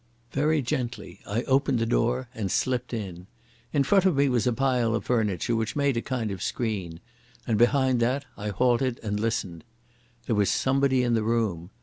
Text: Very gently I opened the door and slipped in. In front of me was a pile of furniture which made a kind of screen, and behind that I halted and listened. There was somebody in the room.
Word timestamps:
Very 0.31 0.63
gently 0.63 1.19
I 1.27 1.43
opened 1.43 1.77
the 1.77 1.85
door 1.85 2.27
and 2.33 2.49
slipped 2.51 2.91
in. 2.91 3.27
In 3.71 3.83
front 3.83 4.03
of 4.05 4.15
me 4.15 4.29
was 4.29 4.47
a 4.47 4.51
pile 4.51 4.95
of 4.95 5.05
furniture 5.05 5.55
which 5.55 5.75
made 5.75 5.95
a 5.95 6.01
kind 6.01 6.31
of 6.31 6.41
screen, 6.41 6.99
and 7.45 7.55
behind 7.55 7.99
that 7.99 8.25
I 8.35 8.47
halted 8.49 8.99
and 9.03 9.19
listened. 9.19 9.63
There 10.25 10.35
was 10.35 10.49
somebody 10.49 11.03
in 11.03 11.13
the 11.13 11.21
room. 11.21 11.69